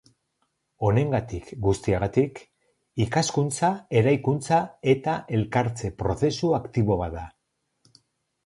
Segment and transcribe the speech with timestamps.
[0.85, 2.41] Honengatik guztiagatik,
[3.05, 3.69] ikaskuntza
[4.01, 4.59] eraikuntza
[4.95, 7.27] eta elkartze prozesu aktibo bat da.